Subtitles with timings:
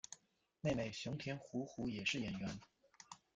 [0.61, 2.59] 妹妹熊田胡胡也是演员。